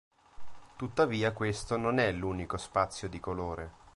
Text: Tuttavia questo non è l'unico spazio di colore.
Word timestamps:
Tuttavia 0.77 1.31
questo 1.31 1.77
non 1.77 1.99
è 1.99 2.11
l'unico 2.11 2.57
spazio 2.57 3.07
di 3.07 3.19
colore. 3.19 3.71